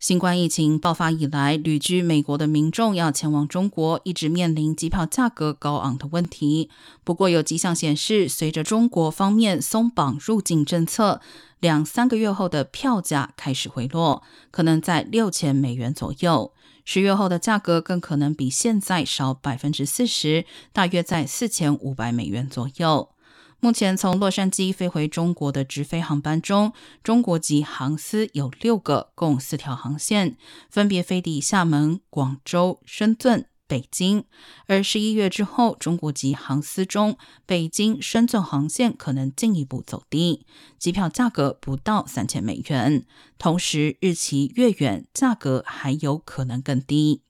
[0.00, 6.70] 新冠疫情爆发以来，旅居美国的民众要前往中国，一直面临机票价格高昂的问题。
[7.04, 11.20] 不过，有迹象显示，随着中国方面松绑入境政策，
[11.58, 16.54] 两三个月后的票价开始回落，可能在六千美元左右。
[16.86, 23.10] 十月后的价格更可能比现在少百分之四十，大约在四千五百美元左右。
[23.62, 26.72] 目前从洛杉矶飞回中国的直飞航班中，
[27.04, 30.38] 中国籍航司有六个，共四条航线，
[30.70, 34.24] 分别飞抵厦门、广州、深圳、北京。
[34.66, 40.46] 而十一月之后，中国籍航司中北京、深圳航线可能进一步走低，
[40.78, 43.04] 机票价格不到三千美元。
[43.36, 47.22] 同时，日期越远，价格还有可能更低。